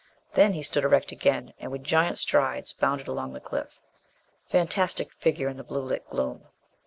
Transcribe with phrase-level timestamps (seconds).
[0.33, 3.79] Then he stood erect again, and with giant strides bounded along the cliff.
[4.47, 6.45] Fantastic figure in the blue lit gloom!